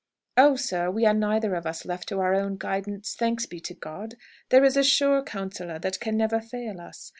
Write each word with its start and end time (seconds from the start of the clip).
"Oh, 0.35 0.55
sir, 0.55 0.89
we 0.89 1.05
are 1.05 1.13
neither 1.13 1.53
of 1.53 1.67
us 1.67 1.85
left 1.85 2.09
to 2.09 2.19
our 2.21 2.33
own 2.33 2.57
guidance, 2.57 3.15
thanks 3.15 3.45
be 3.45 3.59
to 3.59 3.75
God! 3.75 4.15
There 4.49 4.63
is 4.63 4.75
a 4.75 4.83
sure 4.83 5.21
counsellor 5.21 5.77
that 5.77 5.99
can 5.99 6.17
never 6.17 6.41
fail 6.41 6.81
us. 6.81 7.09